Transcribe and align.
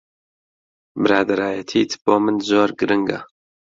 برادەرایەتیت 1.03 1.91
بۆ 2.03 2.13
من 2.23 2.35
زۆر 2.49 2.69
گرنگە. 2.79 3.19